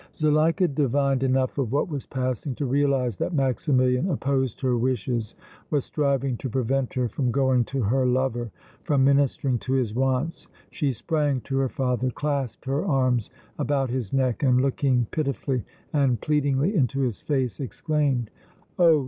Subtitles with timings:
[0.17, 5.35] Zuleika divined enough of what was passing to realize that Maximilian opposed her wishes,
[5.69, 8.49] was striving to prevent her from going to her lover,
[8.81, 10.47] from ministering to his wants.
[10.71, 13.29] She sprang to her father, clasped her arms
[13.59, 18.31] about his neck, and, looking pitifully and pleadingly into his face, exclaimed:
[18.79, 18.99] "Oh!